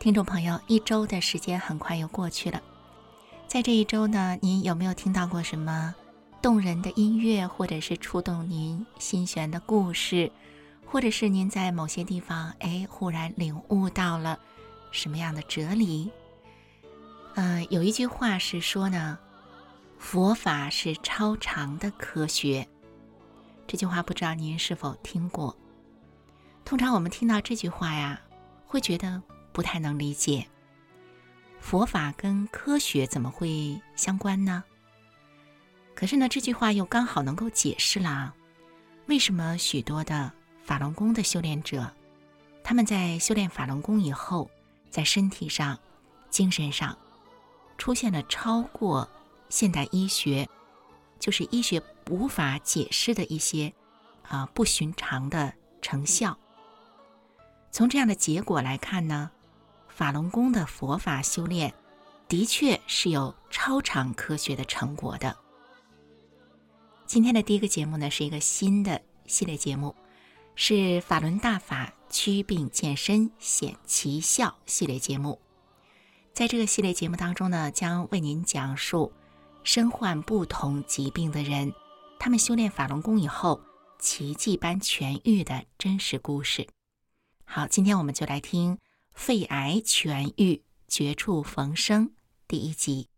[0.00, 2.62] 听众朋友，一周的时间很快又过去了，
[3.48, 5.92] 在这一周呢，您有没有听到过什么
[6.40, 10.30] 动人的音乐，或者是触动您心弦的故事，
[10.86, 14.38] 或者是您在某些地方哎忽然领悟到了
[14.92, 16.08] 什么样的哲理？
[17.34, 19.18] 呃，有一句话是说呢，
[19.98, 22.68] 佛法是超常的科学。
[23.66, 25.56] 这句话不知道您是否听过？
[26.64, 28.20] 通常我们听到这句话呀，
[28.64, 29.20] 会觉得
[29.58, 30.46] 不太能理解。
[31.58, 34.62] 佛法跟科学怎么会相关呢？
[35.96, 38.32] 可是呢，这句话又刚好能够解释了
[39.06, 41.92] 为什么许多的法轮功的修炼者，
[42.62, 44.48] 他们在修炼法轮功以后，
[44.90, 45.76] 在身体上、
[46.30, 46.96] 精神上。
[47.78, 49.10] 出现了超过
[49.48, 50.48] 现代医学，
[51.18, 53.74] 就是医学无法解释的一些
[54.22, 56.38] 啊不寻常的成效。
[57.72, 59.32] 从这样的结果来看呢，
[59.98, 61.74] 法轮功的佛法修炼
[62.28, 65.36] 的确是有超常科学的成果的。
[67.04, 69.96] 今天的第一个节目呢，是一个新的系列节目，
[70.54, 75.40] 是法轮大法祛病健身显奇效系列节目。
[76.32, 79.12] 在这个系列节目当中呢，将为您讲述
[79.64, 81.72] 身患不同疾病的人，
[82.20, 83.60] 他们修炼法轮功以后
[83.98, 86.68] 奇迹般痊愈的真实故事。
[87.44, 88.78] 好，今天我们就来听
[89.18, 92.12] 肺癌痊愈、绝处逢生
[92.46, 93.08] 第一集。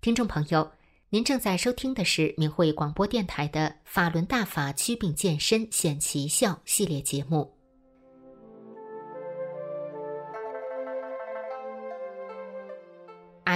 [0.00, 0.70] 听众朋友，
[1.10, 7.55] 您正在收听的是明慧广播电台的《法轮大法祛病健身显奇效》系列节目。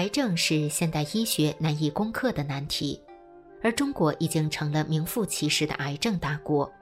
[0.00, 2.98] 癌症是现代医学难以攻克的难题，
[3.62, 6.72] 而中国已经成了名副其实的癌症大国。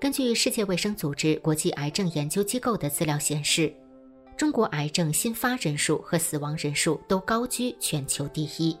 [0.00, 3.72] 根据世界卫生组织国际癌症研究机构的资料显示，
[4.36, 8.76] 中国癌症新发人数和死亡人数都高居全球第一。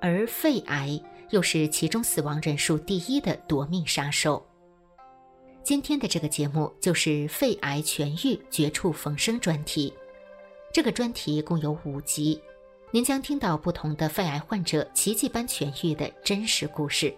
[0.00, 0.98] 而肺癌
[1.28, 4.42] 又是其中死亡人数第一的夺命杀手。
[5.62, 9.92] 今天的这个节目就是肺癌痊愈、绝处逢生专题。
[10.72, 12.40] 这个专题共有五集，
[12.92, 17.14] 您将听到不同的肺癌患者奇迹般痊愈的真实故事。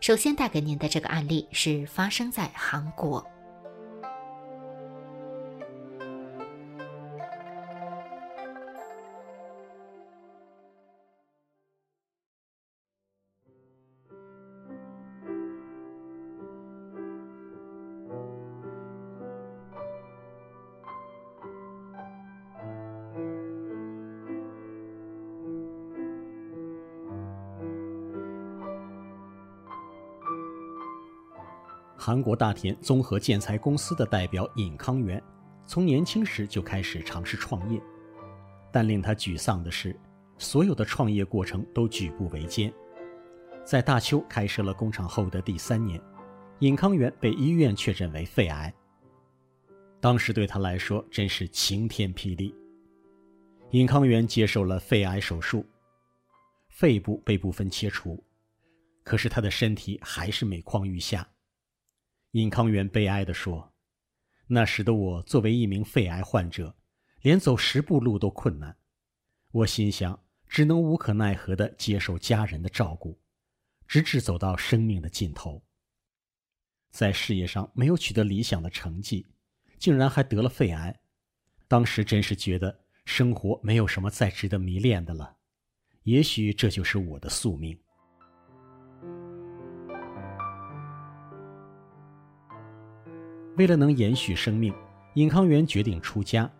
[0.00, 3.24] 首先带给您的这个案例是发生在韩国。
[32.06, 35.22] 韩国大田综合建材公司的代表尹康元，
[35.64, 37.80] 从年轻时就开始尝试创业，
[38.70, 39.98] 但令他沮丧的是，
[40.36, 42.70] 所有的创业过程都举步维艰。
[43.64, 45.98] 在大邱开设了工厂后的第三年，
[46.58, 48.70] 尹康元被医院确诊为肺癌。
[49.98, 52.54] 当时对他来说真是晴天霹雳。
[53.70, 55.64] 尹康元接受了肺癌手术，
[56.68, 58.22] 肺部被部分切除，
[59.02, 61.26] 可是他的身体还是每况愈下。
[62.34, 63.72] 尹康元悲哀地说
[64.48, 66.74] ：“那时的我作为一名肺癌患者，
[67.22, 68.76] 连走十步路都困难。
[69.52, 73.20] 我心想，只能无可奈何地接受家人的照顾，
[73.86, 75.64] 直至走到生命的尽头。
[76.90, 79.28] 在事业上没有取得理想的成绩，
[79.78, 80.98] 竟然还得了肺癌。
[81.68, 85.36] 当时真是觉得生活没有什么再值得迷恋的了。
[86.02, 87.78] 也许这就是我的宿命。”
[93.56, 94.74] 为了能延续生命，
[95.14, 96.50] 尹康元决定出家。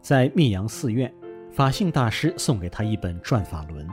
[0.00, 1.12] 在密阳寺院，
[1.50, 3.86] 法性大师送给他一本《转法轮》。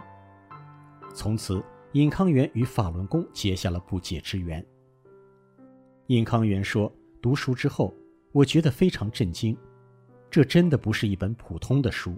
[1.14, 4.66] 从此，尹康元与法轮功结下了不解之缘。
[6.08, 6.92] 尹康元说
[7.22, 7.94] ：“读书之后，
[8.32, 9.56] 我觉得非常震惊，
[10.30, 12.16] 这真的不是一本普通的书。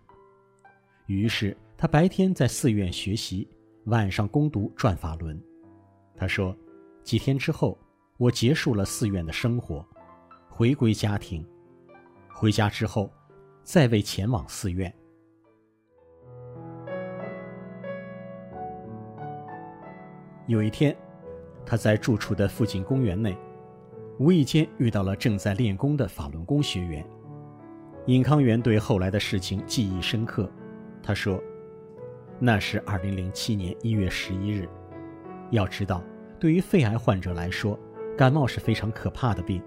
[1.08, 3.50] 于是他白天在寺院学习，
[3.86, 5.36] 晚上攻读《转法轮》。
[6.16, 6.56] 他说，
[7.04, 7.78] 几天之后，
[8.18, 9.86] 我结束了寺院的生活，
[10.62, 11.44] 回归家庭。
[12.30, 13.12] 回家之后，
[13.64, 14.94] 再未前往寺院。
[20.46, 20.96] 有一天，
[21.66, 23.36] 他在住处的附近公园内，
[24.20, 27.04] 无意间遇到了正在练功的法轮功学员。
[28.06, 30.48] 尹康元对后来的事情记忆深刻。
[31.02, 31.42] 他说
[32.38, 34.70] ：“那是二零零七年一月十一日。
[35.50, 36.04] 要知道，
[36.40, 37.80] 对于肺癌患者来说，
[38.16, 39.60] 感冒是非常可怕的病，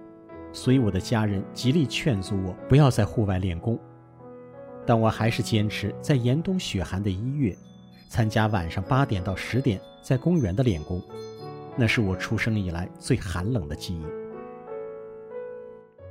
[0.54, 3.78] 所以我的家人极力劝阻我不要在户外练功。
[4.86, 7.54] 但我还是坚持在严冬雪寒的一月，
[8.08, 11.00] 参加晚上八点到十点。”在公园的练功，
[11.78, 14.04] 那是我出生以来最寒冷的记忆。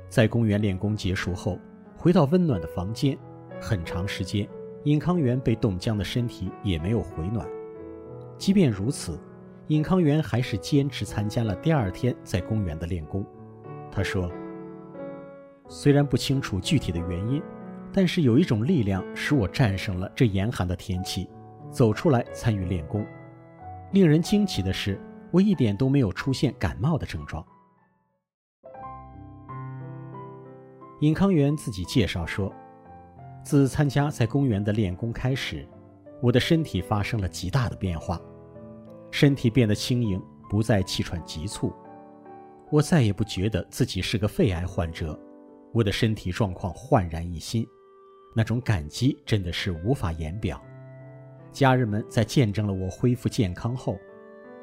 [0.08, 1.60] 在公园练功结束后，
[1.96, 3.16] 回到温暖的房间，
[3.60, 4.48] 很长时间，
[4.82, 7.48] 尹康元被冻僵的身体也没有回暖。
[8.36, 9.16] 即便如此，
[9.68, 13.24] 尹康元还是坚持参加了第二天在公园的练功。
[13.94, 14.28] 他说
[15.68, 17.40] ：“虽然不清楚具体的原因，
[17.92, 21.30] 但是有一种力量使我战胜了这严寒的天气，
[21.70, 23.06] 走出来参与练功。”
[23.92, 25.00] 令人惊奇的是，
[25.30, 27.46] 我一点都没有出现感冒的症状。
[31.00, 32.52] 尹康元自己介绍说，
[33.44, 35.64] 自参加在公园的练功开始，
[36.20, 38.20] 我的身体发生了极大的变化，
[39.12, 40.20] 身体变得轻盈，
[40.50, 41.72] 不再气喘急促，
[42.74, 45.16] 我再也不觉得自己是个肺癌患者，
[45.72, 47.64] 我的身体状况焕然一新，
[48.34, 50.60] 那种感激真的是无法言表。
[51.52, 53.96] 家人们在见证了我恢复健康后，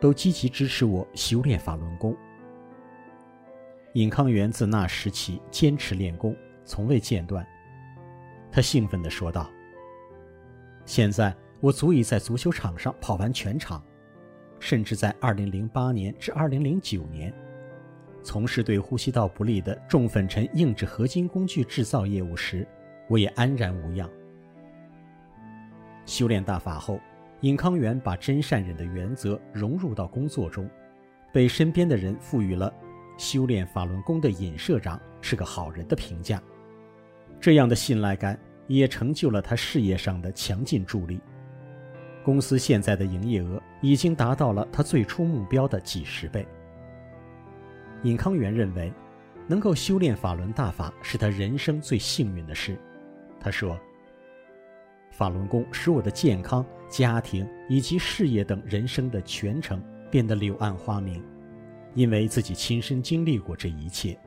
[0.01, 2.13] 都积极支持我修炼法轮功。
[3.93, 6.35] 尹康元自那时起坚持练功，
[6.65, 7.47] 从未间断。
[8.51, 9.49] 他兴奋地说道
[10.85, 13.81] ：“现在我足以在足球场上跑完全场，
[14.59, 17.33] 甚至在2008年至2009年，
[18.23, 22.67] 从事对呼吸道不利的重粉尘硬质合金工具制造业务时，
[23.07, 24.09] 我也安然无恙。”
[26.05, 26.99] 修炼大法后，
[27.41, 30.69] 尹康元把真善忍的原则融入到工作中，
[31.31, 32.73] 被身边的人赋予了
[33.17, 36.41] “修炼法轮功的尹社长是个好人”的评价。
[37.39, 38.37] 这样的信赖感
[38.67, 41.19] 也成就了他事业上的强劲助力。
[42.23, 46.45] 公司现在的营业额已经达到了他最初目标的几十倍。
[48.03, 48.91] 尹康元认为，
[49.47, 52.77] 能够修炼法轮大法是他人生最幸运的事。
[53.39, 53.79] 他说。
[55.11, 61.21] 法轮功使我的健康、家庭以及事业等人生的全程变得柳暗花明，
[61.93, 64.17] 因为自己亲身经历过这一切。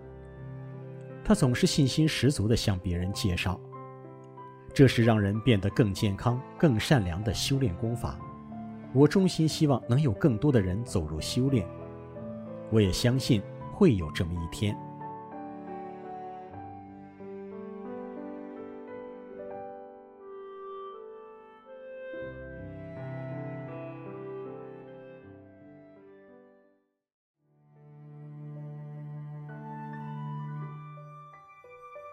[1.25, 3.59] 他总是信心十足地向别人介绍，
[4.75, 8.19] 这是让人变得更健康、更善良的修炼功法。
[8.93, 11.67] 我衷心希望能有更多的人走入修炼，
[12.71, 13.43] 我也相信
[13.75, 14.77] 会有这么一天。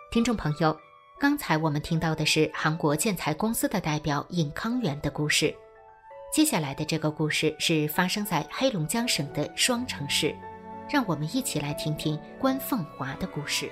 [0.10, 0.78] 听众朋友，
[1.18, 5.56] 刚才我们听到的是韩国建材公司的代表尹康元的故事。
[6.34, 10.36] 接下来的这个故事是发生在黑龙江省的双城市，
[10.92, 13.72] 让我们一起来听听关凤华的故事。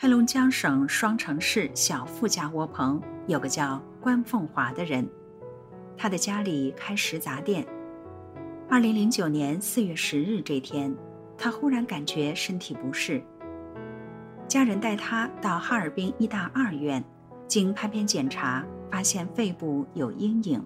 [0.00, 5.04] 黑龙江省双城市小富家窝棚有个叫关凤华的人，
[5.96, 7.66] 他的家里开食杂店。
[8.68, 10.94] 二零零九年四月十日这天，
[11.36, 13.20] 他忽然感觉身体不适，
[14.46, 17.04] 家人带他到哈尔滨医大二院，
[17.48, 20.64] 经拍片检查，发现肺部有阴影。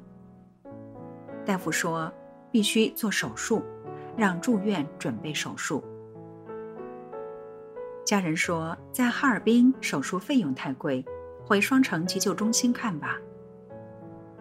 [1.46, 2.12] 大夫说
[2.50, 3.62] 必须做手术，
[4.14, 5.82] 让住院准备手术。
[8.04, 11.04] 家人说，在哈尔滨手术费用太贵，
[11.46, 13.16] 回双城急救中心看吧。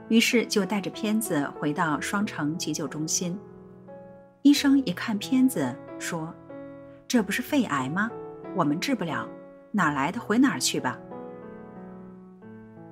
[0.09, 3.39] 于是就带着片子回到双城急救中心。
[4.41, 6.33] 医生一看片子，说
[7.07, 8.09] ：“这不是肺癌吗？
[8.55, 9.29] 我们治不了，
[9.71, 10.99] 哪来的回哪儿去吧。”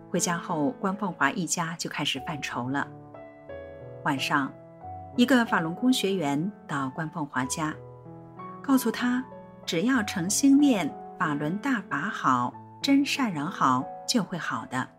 [0.09, 2.87] 回家后，关凤华一家就开始犯愁了。
[4.05, 4.53] 晚上，
[5.17, 7.75] 一个法轮功学员到关凤华家，
[8.61, 9.25] 告诉他，
[9.69, 14.89] 只要诚心念“法轮大法好，真善人好”，就会好的。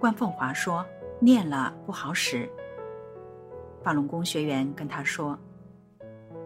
[0.00, 0.84] 关凤华说
[1.22, 2.50] ：“念了不好使。”
[3.84, 5.38] 法轮功学员跟他说：“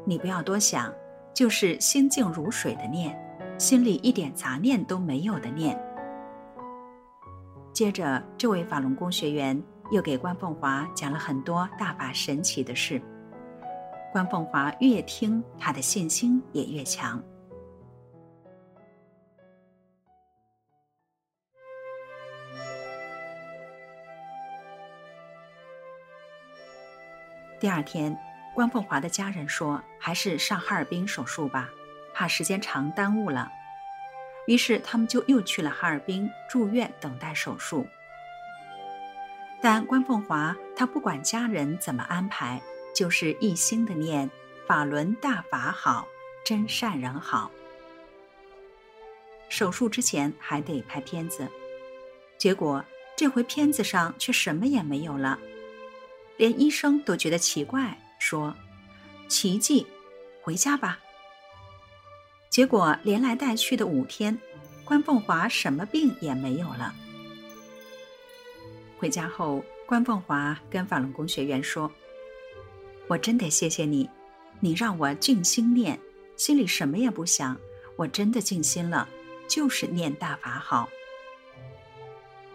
[0.04, 0.92] 你不要多想，
[1.32, 3.18] 就是心静如水的念，
[3.56, 5.74] 心里一点杂念都没有的念。”
[7.72, 9.58] 接着，这位法轮功学员
[9.90, 13.00] 又给关凤华讲了很多大法神奇的事。
[14.10, 17.22] 关凤华越听，他的信心也越强。
[27.60, 28.16] 第二天，
[28.54, 31.68] 关凤华的家人说：“还是上哈尔滨手术吧，
[32.14, 33.52] 怕时间长耽误了。”
[34.46, 37.86] 于是他们就又去了哈尔滨住院等待手术。
[39.60, 42.62] 但关凤华他不管家人怎么安排，
[42.98, 44.28] 就是一心的念
[44.66, 46.08] “法轮大法好，
[46.44, 47.48] 真善人好”。
[49.48, 51.46] 手术之前还得拍片子，
[52.38, 55.38] 结果这回片子上却什么也没有了，
[56.38, 58.52] 连医生都觉得奇怪，说
[59.30, 59.86] ：“奇迹，
[60.42, 60.98] 回家吧。”
[62.50, 64.36] 结果连来带去的五天，
[64.84, 66.92] 关凤华什么病也没有了。
[68.98, 71.88] 回家后，关凤华跟法轮功学员说
[73.08, 74.08] ：“我真得谢谢你，
[74.60, 75.98] 你让我静心念，
[76.36, 77.58] 心里什么也不想，
[77.96, 79.08] 我真的静心了，
[79.48, 80.88] 就是念大法好。”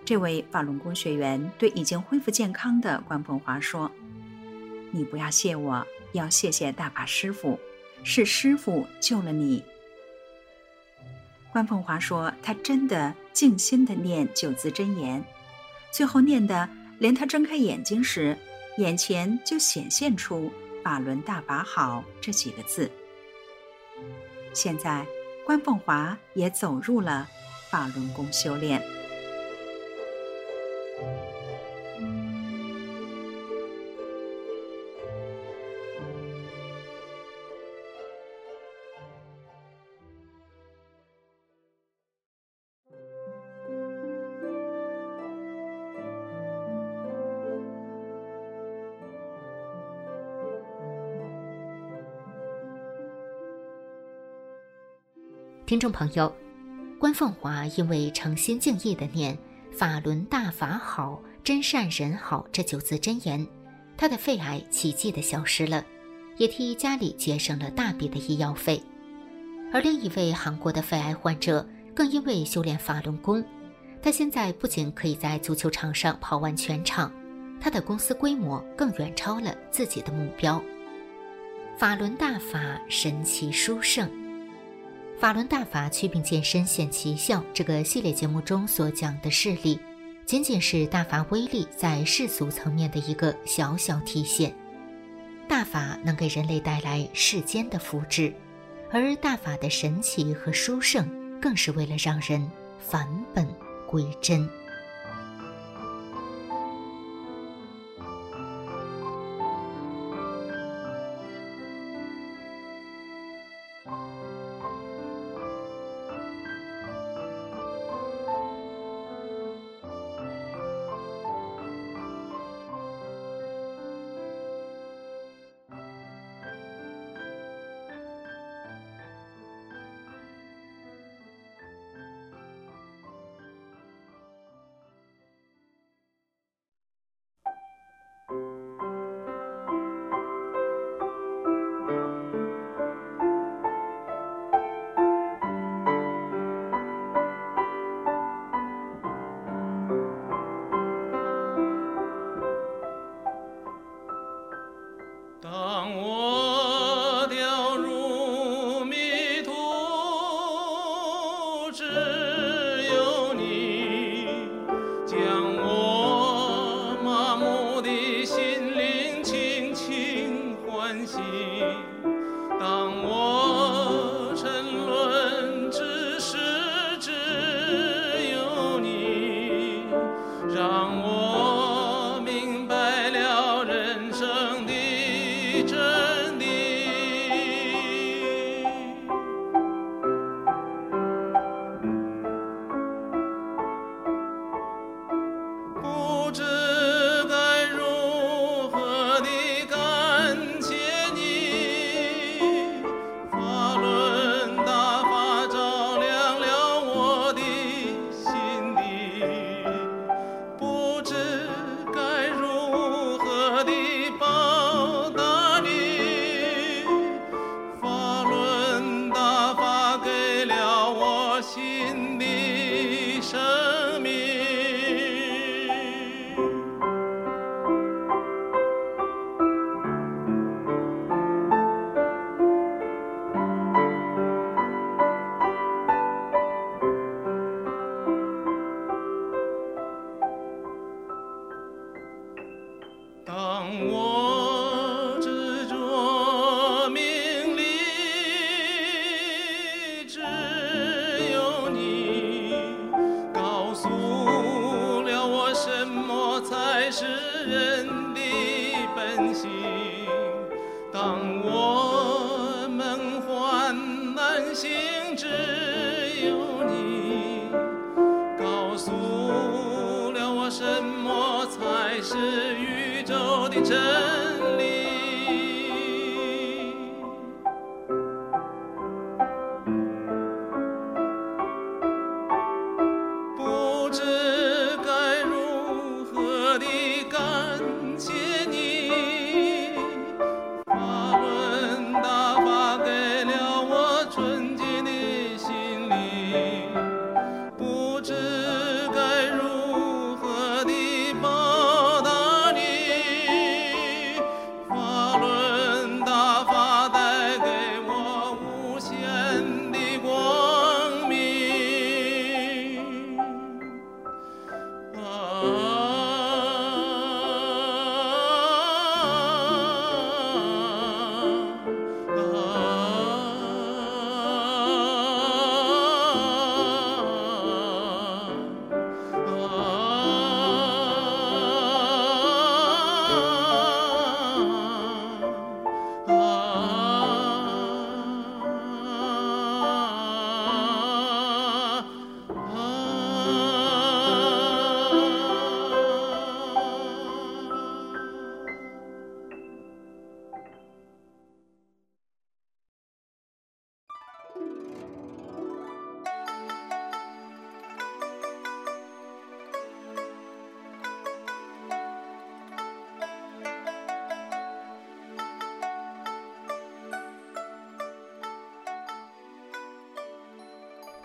[0.05, 3.89] 这位法轮功学员对已经恢复健康的关凤华说
[4.91, 7.59] ：“你不要谢我，要谢谢大法师傅，
[8.03, 9.63] 是师傅救了你。”
[11.51, 15.23] 关凤华说：“他真的静心的念九字真言，
[15.89, 16.69] 最后念的
[16.99, 18.37] 连他睁开眼睛时，
[18.77, 20.51] 眼前就显现出
[20.83, 22.89] ‘法轮大法好’这几个字。
[24.53, 25.05] 现在，
[25.45, 27.29] 关凤华也走入了
[27.69, 28.81] 法轮功修炼。”
[55.73, 56.31] 听众朋友，
[56.99, 59.35] 关凤华因为诚心敬意的念
[59.75, 63.43] “法轮大法好，真善人好”这九字真言，
[63.97, 65.83] 他的肺癌奇迹的消失了，
[66.37, 68.79] 也替家里节省了大笔的医药费。
[69.73, 73.43] 而另一位韩国的肺癌患者，更因为修炼法轮功，
[73.99, 77.11] 他现在不仅可以在足球场上跑完全场，
[77.59, 80.63] 他的公司规模更远超了自己的目标。
[81.79, 84.07] 法轮大法神奇殊胜。
[85.19, 89.79] 法轮大法祛病健身显奇效这个系列节目中所讲的事例，
[90.25, 94.53] 仅仅是大法威力在世俗层面的一个小小体现。
[95.47, 98.33] 大法能给人类带来世间的福祉，
[98.91, 101.07] 而大法的神奇和殊胜，
[101.39, 102.45] 更是为了让人
[102.79, 103.47] 返本
[103.87, 104.49] 归真。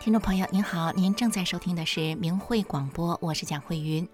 [0.08, 4.08] 听众朋友您好，您正在收听的是明慧广播，我是蒋慧云。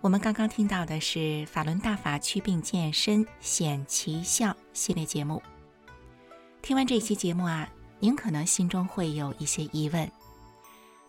[0.00, 5.42] 我们刚刚听到的是法轮大法祛病健身显奇效系列节目。
[6.62, 7.68] 听完这期节目啊，
[7.98, 10.08] 您可能心中会有一些疑问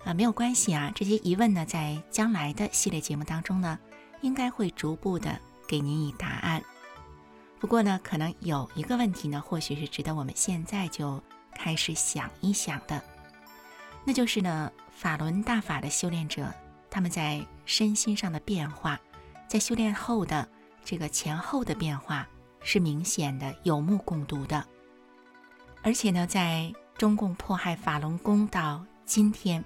[0.03, 3.77] 啊，没有关系啊，这些疑问呢，在将来的系列节目当中呢，
[4.21, 6.59] 应该会逐步的给您以答案。
[7.59, 11.21] 不过呢，可能有一个问题呢，或许是值得我们现在就
[11.53, 12.99] 开始想一想的。
[14.07, 16.49] 那就是呢，法轮大法的修炼者，
[16.89, 18.97] 他们在身心上的变化，
[19.49, 20.47] 在修炼后的
[20.85, 22.25] 这个前后的变化
[22.61, 24.65] 是明显的、有目共睹的。
[25.83, 29.61] 而且呢，在中共迫害法轮功到今天，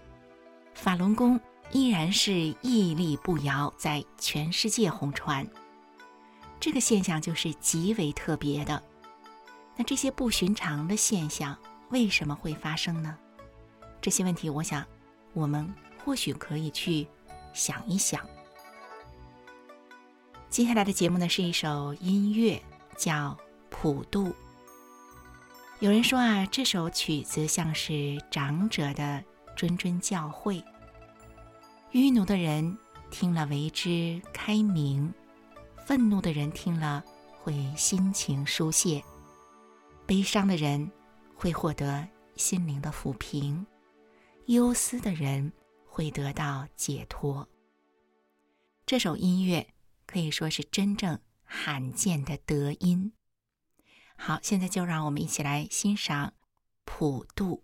[0.74, 1.40] 法轮功
[1.72, 5.48] 依然是屹立不摇，在全世界红传。
[6.60, 8.82] 这个现象就是极为特别的。
[9.76, 11.56] 那这些不寻常的现象
[11.90, 13.16] 为什么会发生呢？
[14.02, 14.84] 这些问题，我想，
[15.34, 15.72] 我们
[16.04, 17.08] 或许可以去
[17.54, 18.28] 想一想。
[20.50, 22.62] 接下来的节目呢，是一首音乐，
[22.98, 23.14] 叫
[23.70, 24.30] 《普渡》。
[25.80, 29.24] 有人说啊，这首曲子像是长者的
[29.56, 30.64] 谆谆教诲，
[31.92, 32.78] 愚奴的人
[33.10, 35.14] 听了为之开明，
[35.86, 37.04] 愤怒的人听了
[37.42, 39.04] 会心情舒泄，
[40.06, 40.92] 悲伤的人
[41.36, 43.66] 会获得心灵的抚平。
[44.52, 45.54] 忧思的人
[45.86, 47.48] 会得到解脱。
[48.86, 49.74] 这首音乐
[50.06, 53.14] 可以说是真正罕见的德音。
[54.18, 56.28] 好，现在就让我们一起来欣赏
[56.84, 57.64] 《普渡》。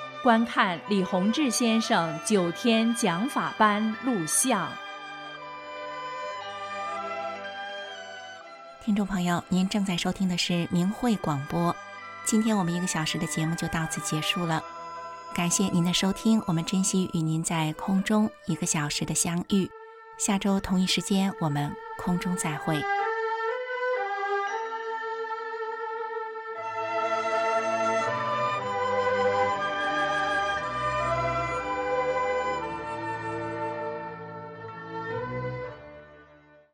[0.23, 4.71] 观看李洪志先生九天讲法班录像。
[8.85, 11.75] 听众朋友，您正在收听的是明慧广播。
[12.23, 14.63] 今天我们一个小时的节目就到此结束了，
[15.33, 19.67] 感谢您的收听，我们珍惜与您在空中一个小时的相遇。
[20.19, 22.79] 下周同一时间，我们空中再会。